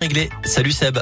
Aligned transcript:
Réglé. 0.00 0.30
Salut 0.44 0.72
Seb. 0.72 0.98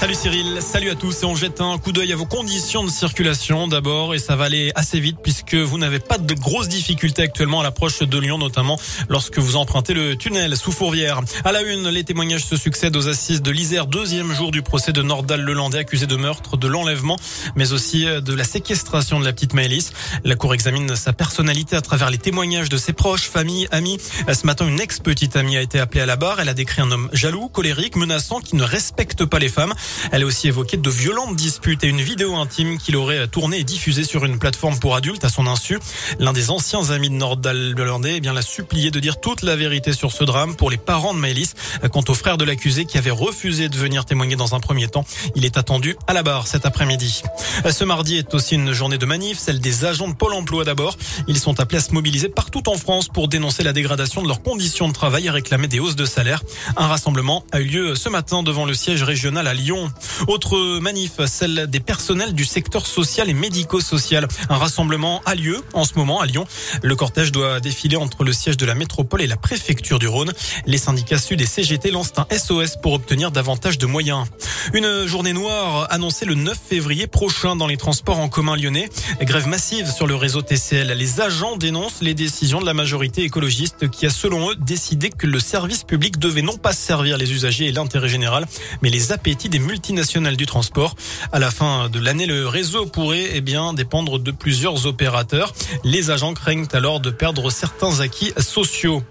Salut 0.00 0.14
Cyril, 0.14 0.62
salut 0.62 0.88
à 0.88 0.94
tous 0.94 1.22
et 1.22 1.26
on 1.26 1.36
jette 1.36 1.60
un 1.60 1.76
coup 1.76 1.92
d'œil 1.92 2.10
à 2.14 2.16
vos 2.16 2.24
conditions 2.24 2.82
de 2.82 2.88
circulation 2.88 3.68
d'abord 3.68 4.14
et 4.14 4.18
ça 4.18 4.34
va 4.34 4.44
aller 4.44 4.72
assez 4.74 4.98
vite 4.98 5.18
puisque 5.22 5.54
vous 5.54 5.76
n'avez 5.76 5.98
pas 5.98 6.16
de 6.16 6.32
grosses 6.32 6.68
difficultés 6.68 7.20
actuellement 7.20 7.60
à 7.60 7.64
l'approche 7.64 7.98
de 7.98 8.18
Lyon 8.18 8.38
notamment 8.38 8.78
lorsque 9.10 9.38
vous 9.38 9.56
empruntez 9.56 9.92
le 9.92 10.16
tunnel 10.16 10.56
sous 10.56 10.72
Fourvière. 10.72 11.20
À 11.44 11.52
la 11.52 11.60
une, 11.60 11.86
les 11.90 12.02
témoignages 12.02 12.46
se 12.46 12.56
succèdent 12.56 12.96
aux 12.96 13.08
assises 13.08 13.42
de 13.42 13.50
l'Isère, 13.50 13.86
deuxième 13.86 14.32
jour 14.32 14.52
du 14.52 14.62
procès 14.62 14.92
de 14.92 15.02
Nordal 15.02 15.42
Lelandais 15.42 15.80
accusé 15.80 16.06
de 16.06 16.16
meurtre, 16.16 16.56
de 16.56 16.66
l'enlèvement 16.66 17.18
mais 17.54 17.74
aussi 17.74 18.06
de 18.06 18.34
la 18.34 18.44
séquestration 18.44 19.20
de 19.20 19.26
la 19.26 19.34
petite 19.34 19.52
Maëlys. 19.52 19.92
La 20.24 20.34
cour 20.34 20.54
examine 20.54 20.96
sa 20.96 21.12
personnalité 21.12 21.76
à 21.76 21.82
travers 21.82 22.08
les 22.08 22.16
témoignages 22.16 22.70
de 22.70 22.78
ses 22.78 22.94
proches, 22.94 23.28
familles, 23.28 23.68
amis. 23.70 23.98
Ce 24.32 24.46
matin, 24.46 24.66
une 24.66 24.80
ex-petite 24.80 25.36
amie 25.36 25.58
a 25.58 25.60
été 25.60 25.78
appelée 25.78 26.00
à 26.00 26.06
la 26.06 26.16
barre. 26.16 26.40
Elle 26.40 26.48
a 26.48 26.54
décrit 26.54 26.80
un 26.80 26.90
homme 26.90 27.10
jaloux, 27.12 27.50
colérique, 27.50 27.96
menaçant 27.96 28.40
qui 28.40 28.56
ne 28.56 28.64
respecte 28.64 29.26
pas 29.26 29.38
les 29.38 29.50
femmes. 29.50 29.74
Elle 30.12 30.22
a 30.22 30.26
aussi 30.26 30.48
évoqué 30.48 30.76
de 30.76 30.90
violentes 30.90 31.36
disputes 31.36 31.84
et 31.84 31.88
une 31.88 32.00
vidéo 32.00 32.36
intime 32.36 32.78
qu'il 32.78 32.96
aurait 32.96 33.26
tournée 33.28 33.60
et 33.60 33.64
diffusée 33.64 34.04
sur 34.04 34.24
une 34.24 34.38
plateforme 34.38 34.78
pour 34.78 34.96
adultes 34.96 35.24
à 35.24 35.28
son 35.28 35.46
insu. 35.46 35.78
L'un 36.18 36.32
des 36.32 36.50
anciens 36.50 36.90
amis 36.90 37.10
de 37.10 37.14
Nordal 37.14 37.72
Lelandais 37.72 38.16
eh 38.16 38.20
bien 38.20 38.32
l'a 38.32 38.42
supplié 38.42 38.90
de 38.90 39.00
dire 39.00 39.20
toute 39.20 39.42
la 39.42 39.56
vérité 39.56 39.92
sur 39.92 40.12
ce 40.12 40.24
drame 40.24 40.56
pour 40.56 40.70
les 40.70 40.78
parents 40.78 41.14
de 41.14 41.18
Maëlys. 41.18 41.54
Quant 41.92 42.04
au 42.08 42.14
frère 42.14 42.36
de 42.36 42.44
l'accusé 42.44 42.84
qui 42.84 42.98
avait 42.98 43.10
refusé 43.10 43.68
de 43.68 43.76
venir 43.76 44.04
témoigner 44.04 44.36
dans 44.36 44.54
un 44.54 44.60
premier 44.60 44.88
temps, 44.88 45.04
il 45.36 45.44
est 45.44 45.56
attendu 45.56 45.96
à 46.06 46.12
la 46.12 46.22
barre 46.22 46.46
cet 46.46 46.66
après-midi. 46.66 47.22
Ce 47.70 47.84
mardi 47.84 48.16
est 48.16 48.34
aussi 48.34 48.54
une 48.54 48.72
journée 48.72 48.98
de 48.98 49.06
manif, 49.06 49.38
celle 49.38 49.60
des 49.60 49.84
agents 49.84 50.08
de 50.08 50.14
Pôle 50.14 50.34
emploi 50.34 50.64
d'abord. 50.64 50.96
Ils 51.28 51.38
sont 51.38 51.60
appelés 51.60 51.78
à 51.78 51.82
se 51.82 51.92
mobiliser 51.92 52.28
partout 52.28 52.68
en 52.68 52.76
France 52.76 53.08
pour 53.08 53.28
dénoncer 53.28 53.62
la 53.62 53.72
dégradation 53.72 54.22
de 54.22 54.28
leurs 54.28 54.42
conditions 54.42 54.88
de 54.88 54.92
travail 54.92 55.26
et 55.26 55.30
réclamer 55.30 55.68
des 55.68 55.80
hausses 55.80 55.96
de 55.96 56.04
salaire. 56.04 56.42
Un 56.76 56.86
rassemblement 56.86 57.44
a 57.52 57.60
eu 57.60 57.64
lieu 57.64 57.94
ce 57.94 58.08
matin 58.08 58.42
devant 58.42 58.64
le 58.64 58.74
siège 58.74 59.02
régional 59.02 59.46
à 59.46 59.54
Lyon. 59.54 59.79
Autre 60.26 60.78
manif, 60.80 61.12
celle 61.26 61.66
des 61.68 61.80
personnels 61.80 62.34
du 62.34 62.44
secteur 62.44 62.86
social 62.86 63.28
et 63.28 63.34
médico-social. 63.34 64.28
Un 64.48 64.56
rassemblement 64.56 65.22
a 65.26 65.34
lieu 65.34 65.62
en 65.72 65.84
ce 65.84 65.94
moment 65.96 66.20
à 66.20 66.26
Lyon. 66.26 66.46
Le 66.82 66.96
cortège 66.96 67.32
doit 67.32 67.60
défiler 67.60 67.96
entre 67.96 68.24
le 68.24 68.32
siège 68.32 68.56
de 68.56 68.66
la 68.66 68.74
métropole 68.74 69.22
et 69.22 69.26
la 69.26 69.36
préfecture 69.36 69.98
du 69.98 70.08
Rhône. 70.08 70.32
Les 70.66 70.78
syndicats 70.78 71.18
Sud 71.18 71.40
et 71.40 71.46
CGT 71.46 71.90
lancent 71.90 72.12
un 72.16 72.26
SOS 72.36 72.76
pour 72.82 72.92
obtenir 72.92 73.30
davantage 73.30 73.78
de 73.78 73.86
moyens. 73.86 74.26
Une 74.74 75.06
journée 75.06 75.32
noire 75.32 75.86
annoncée 75.90 76.26
le 76.26 76.34
9 76.34 76.58
février 76.68 77.06
prochain 77.06 77.56
dans 77.56 77.66
les 77.66 77.76
transports 77.76 78.18
en 78.18 78.28
commun 78.28 78.56
lyonnais. 78.56 78.88
Grève 79.22 79.48
massive 79.48 79.90
sur 79.90 80.06
le 80.06 80.14
réseau 80.14 80.42
TCL. 80.42 80.92
Les 80.92 81.20
agents 81.20 81.56
dénoncent 81.56 82.02
les 82.02 82.14
décisions 82.14 82.60
de 82.60 82.66
la 82.66 82.74
majorité 82.74 83.22
écologiste 83.22 83.90
qui 83.90 84.06
a 84.06 84.10
selon 84.10 84.50
eux 84.50 84.54
décidé 84.56 85.10
que 85.10 85.26
le 85.26 85.40
service 85.40 85.84
public 85.84 86.18
devait 86.18 86.42
non 86.42 86.56
pas 86.56 86.72
servir 86.72 87.16
les 87.16 87.32
usagers 87.32 87.66
et 87.66 87.72
l'intérêt 87.72 88.08
général, 88.08 88.46
mais 88.82 88.90
les 88.90 89.12
appétits 89.12 89.48
des 89.48 89.58
multinationales 89.70 90.36
du 90.36 90.46
transport. 90.46 90.96
À 91.30 91.38
la 91.38 91.52
fin 91.52 91.88
de 91.88 92.00
l'année, 92.00 92.26
le 92.26 92.48
réseau 92.48 92.86
pourrait 92.86 93.30
eh 93.34 93.40
bien 93.40 93.72
dépendre 93.72 94.18
de 94.18 94.32
plusieurs 94.32 94.86
opérateurs. 94.86 95.52
Les 95.84 96.10
agents 96.10 96.34
craignent 96.34 96.66
alors 96.72 96.98
de 96.98 97.10
perdre 97.10 97.50
certains 97.50 98.00
acquis 98.00 98.32
sociaux. 98.38 99.04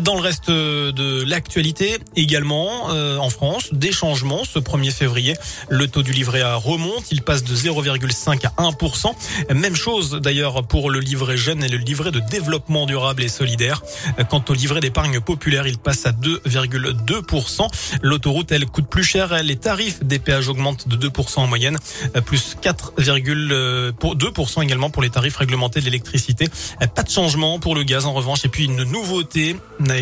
Dans 0.00 0.14
le 0.14 0.22
reste 0.22 0.50
de 0.50 1.22
l'actualité, 1.22 1.98
également 2.16 2.88
euh, 2.88 3.18
en 3.18 3.28
France, 3.28 3.68
des 3.72 3.92
changements 3.92 4.44
ce 4.44 4.58
1er 4.58 4.90
février. 4.90 5.34
Le 5.68 5.86
taux 5.86 6.02
du 6.02 6.12
livret 6.12 6.40
A 6.40 6.54
remonte, 6.54 7.10
il 7.10 7.20
passe 7.20 7.44
de 7.44 7.54
0,5 7.54 8.46
à 8.56 8.62
1%. 8.62 9.54
Même 9.54 9.76
chose 9.76 10.12
d'ailleurs 10.12 10.66
pour 10.66 10.88
le 10.88 11.00
livret 11.00 11.36
jeune 11.36 11.62
et 11.62 11.68
le 11.68 11.76
livret 11.76 12.10
de 12.10 12.20
développement 12.20 12.86
durable 12.86 13.22
et 13.22 13.28
solidaire. 13.28 13.82
Quant 14.30 14.44
au 14.48 14.54
livret 14.54 14.80
d'épargne 14.80 15.20
populaire, 15.20 15.66
il 15.66 15.76
passe 15.76 16.06
à 16.06 16.12
2,2%. 16.12 17.68
L'autoroute, 18.00 18.50
elle 18.50 18.64
coûte 18.64 18.88
plus 18.88 19.04
cher. 19.04 19.42
Les 19.42 19.56
tarifs 19.56 20.05
des 20.06 20.18
péages 20.18 20.48
augmentent 20.48 20.88
de 20.88 21.08
2% 21.08 21.40
en 21.40 21.46
moyenne, 21.46 21.78
plus 22.24 22.56
4,2% 22.62 24.62
également 24.62 24.90
pour 24.90 25.02
les 25.02 25.10
tarifs 25.10 25.36
réglementés 25.36 25.80
de 25.80 25.84
l'électricité. 25.84 26.48
Pas 26.94 27.02
de 27.02 27.10
changement 27.10 27.58
pour 27.58 27.74
le 27.74 27.82
gaz 27.82 28.06
en 28.06 28.12
revanche. 28.12 28.44
Et 28.44 28.48
puis 28.48 28.64
une 28.64 28.84
nouveauté, 28.84 29.56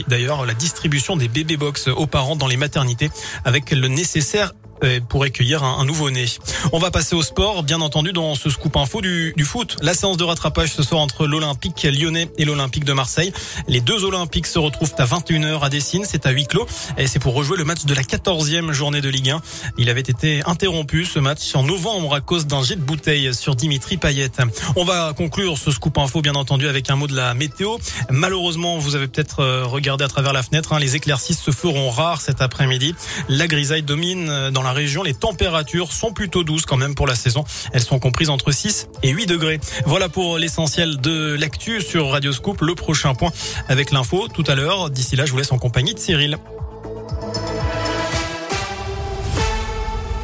d'ailleurs, 0.08 0.46
la 0.46 0.54
distribution 0.54 1.16
des 1.16 1.28
bébé 1.28 1.56
box 1.56 1.88
aux 1.88 2.06
parents 2.06 2.36
dans 2.36 2.46
les 2.46 2.56
maternités 2.56 3.10
avec 3.44 3.72
le 3.72 3.88
nécessaire 3.88 4.52
euh, 4.84 5.00
pour 5.00 5.24
accueillir 5.24 5.64
un, 5.64 5.84
nouveau-né. 5.84 6.26
On 6.72 6.78
va 6.78 6.90
passer 6.90 7.14
au 7.14 7.22
sport, 7.22 7.62
bien 7.62 7.80
entendu, 7.80 8.12
dans 8.12 8.34
ce 8.34 8.50
scoop 8.50 8.76
info 8.76 9.00
du, 9.00 9.32
du 9.36 9.44
foot. 9.44 9.76
La 9.82 9.94
séance 9.94 10.16
de 10.16 10.24
rattrapage 10.24 10.72
ce 10.72 10.82
soir 10.82 11.00
entre 11.00 11.26
l'Olympique 11.26 11.82
lyonnais 11.82 12.30
et 12.38 12.44
l'Olympique 12.44 12.84
de 12.84 12.92
Marseille. 12.92 13.32
Les 13.68 13.80
deux 13.80 14.04
Olympiques 14.04 14.46
se 14.46 14.58
retrouvent 14.58 14.94
à 14.98 15.04
21h 15.04 15.60
à 15.60 15.68
Dessine, 15.68 16.04
c'est 16.08 16.26
à 16.26 16.30
huis 16.30 16.46
clos, 16.46 16.66
et 16.98 17.06
c'est 17.06 17.18
pour 17.18 17.34
rejouer 17.34 17.56
le 17.56 17.64
match 17.64 17.84
de 17.84 17.94
la 17.94 18.02
14e 18.02 18.72
journée 18.72 19.00
de 19.00 19.08
Ligue 19.08 19.30
1. 19.30 19.42
Il 19.78 19.90
avait 19.90 20.00
été 20.00 20.42
interrompu, 20.46 21.04
ce 21.04 21.18
match, 21.18 21.54
en 21.54 21.62
novembre 21.62 22.14
à 22.14 22.20
cause 22.20 22.46
d'un 22.46 22.62
jet 22.62 22.76
de 22.76 22.80
bouteille 22.80 23.34
sur 23.34 23.54
Dimitri 23.56 23.96
Payet. 23.96 24.30
On 24.76 24.84
va 24.84 25.12
conclure 25.12 25.58
ce 25.58 25.70
scoop 25.70 25.98
info, 25.98 26.22
bien 26.22 26.34
entendu, 26.34 26.68
avec 26.68 26.90
un 26.90 26.96
mot 26.96 27.06
de 27.06 27.16
la 27.16 27.34
météo. 27.34 27.76
Malheureusement, 28.10 28.78
vous 28.78 28.94
avez 28.94 29.08
peut-être 29.08 29.40
euh, 29.40 29.64
regardé 29.64 30.04
à 30.04 30.08
travers 30.08 30.32
la 30.32 30.42
fenêtre, 30.42 30.72
hein, 30.72 30.78
les 30.78 30.96
éclaircies 30.96 31.34
se 31.34 31.50
feront 31.50 31.90
rares 31.90 32.20
cet 32.20 32.42
après-midi. 32.42 32.94
La 33.28 33.46
grisaille 33.46 33.82
domine 33.82 34.28
euh, 34.28 34.50
dans 34.50 34.62
la 34.62 34.72
région. 34.74 35.02
Les 35.02 35.14
températures 35.14 35.92
sont 35.92 36.12
plutôt 36.12 36.44
douces 36.44 36.66
quand 36.66 36.76
même 36.76 36.94
pour 36.94 37.06
la 37.06 37.14
saison. 37.14 37.44
Elles 37.72 37.82
sont 37.82 37.98
comprises 37.98 38.28
entre 38.28 38.52
6 38.52 38.88
et 39.02 39.10
8 39.10 39.26
degrés. 39.26 39.60
Voilà 39.86 40.08
pour 40.10 40.36
l'essentiel 40.36 40.98
de 40.98 41.34
l'actu 41.34 41.80
sur 41.80 42.10
Radio 42.10 42.32
Scoop. 42.32 42.60
Le 42.60 42.74
prochain 42.74 43.14
point 43.14 43.32
avec 43.68 43.90
l'info 43.90 44.28
tout 44.28 44.44
à 44.46 44.54
l'heure. 44.54 44.90
D'ici 44.90 45.16
là, 45.16 45.24
je 45.24 45.32
vous 45.32 45.38
laisse 45.38 45.52
en 45.52 45.58
compagnie 45.58 45.94
de 45.94 45.98
Cyril. 45.98 46.38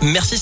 Merci. 0.02 0.36